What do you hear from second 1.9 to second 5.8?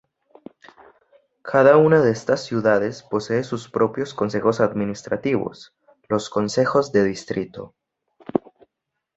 de estas ciudades posee sus propios consejos administrativos,